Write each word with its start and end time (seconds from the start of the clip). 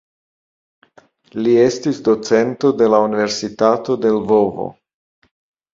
Li 1.41 1.53
estis 1.65 1.99
docento 2.09 2.73
de 2.81 2.89
la 2.95 3.05
Universitato 3.11 4.01
de 4.07 4.17
Lvovo. 4.19 4.69